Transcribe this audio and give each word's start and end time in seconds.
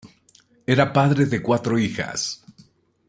Era 0.65 0.91
padre 0.91 1.27
de 1.27 1.43
cuatro 1.43 1.77
hijas. 1.77 2.43